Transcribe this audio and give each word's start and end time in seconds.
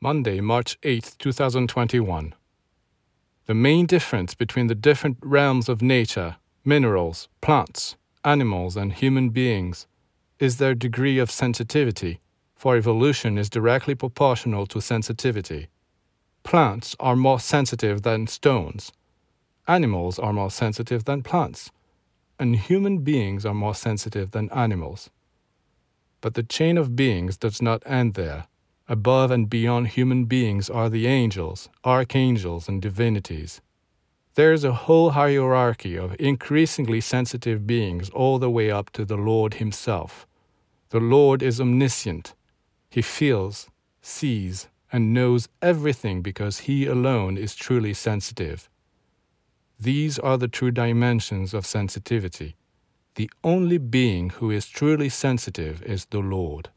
Monday, 0.00 0.40
March 0.40 0.78
8, 0.84 1.16
2021. 1.18 2.32
The 3.46 3.54
main 3.54 3.84
difference 3.84 4.32
between 4.32 4.68
the 4.68 4.76
different 4.76 5.18
realms 5.20 5.68
of 5.68 5.82
nature, 5.82 6.36
minerals, 6.64 7.28
plants, 7.40 7.96
animals, 8.24 8.76
and 8.76 8.92
human 8.92 9.30
beings 9.30 9.88
is 10.38 10.58
their 10.58 10.76
degree 10.76 11.18
of 11.18 11.32
sensitivity, 11.32 12.20
for 12.54 12.76
evolution 12.76 13.36
is 13.36 13.50
directly 13.50 13.96
proportional 13.96 14.66
to 14.66 14.80
sensitivity. 14.80 15.66
Plants 16.44 16.94
are 17.00 17.16
more 17.16 17.40
sensitive 17.40 18.02
than 18.02 18.28
stones, 18.28 18.92
animals 19.66 20.20
are 20.20 20.32
more 20.32 20.52
sensitive 20.52 21.06
than 21.06 21.24
plants, 21.24 21.72
and 22.38 22.54
human 22.54 22.98
beings 22.98 23.44
are 23.44 23.52
more 23.52 23.74
sensitive 23.74 24.30
than 24.30 24.48
animals. 24.50 25.10
But 26.20 26.34
the 26.34 26.44
chain 26.44 26.78
of 26.78 26.94
beings 26.94 27.36
does 27.36 27.60
not 27.60 27.82
end 27.84 28.14
there. 28.14 28.46
Above 28.90 29.30
and 29.30 29.50
beyond 29.50 29.88
human 29.88 30.24
beings 30.24 30.70
are 30.70 30.88
the 30.88 31.06
angels, 31.06 31.68
archangels, 31.84 32.68
and 32.68 32.80
divinities. 32.80 33.60
There 34.34 34.52
is 34.52 34.64
a 34.64 34.72
whole 34.72 35.10
hierarchy 35.10 35.96
of 35.96 36.16
increasingly 36.18 37.02
sensitive 37.02 37.66
beings 37.66 38.08
all 38.10 38.38
the 38.38 38.48
way 38.48 38.70
up 38.70 38.90
to 38.92 39.04
the 39.04 39.16
Lord 39.16 39.54
Himself. 39.54 40.26
The 40.88 41.00
Lord 41.00 41.42
is 41.42 41.60
omniscient. 41.60 42.34
He 42.88 43.02
feels, 43.02 43.68
sees, 44.00 44.68
and 44.90 45.12
knows 45.12 45.48
everything 45.60 46.22
because 46.22 46.60
He 46.60 46.86
alone 46.86 47.36
is 47.36 47.54
truly 47.54 47.92
sensitive. 47.92 48.70
These 49.78 50.18
are 50.18 50.38
the 50.38 50.48
true 50.48 50.70
dimensions 50.70 51.52
of 51.52 51.66
sensitivity. 51.66 52.56
The 53.16 53.30
only 53.44 53.76
being 53.76 54.30
who 54.30 54.50
is 54.50 54.66
truly 54.66 55.10
sensitive 55.10 55.82
is 55.82 56.06
the 56.06 56.20
Lord. 56.20 56.70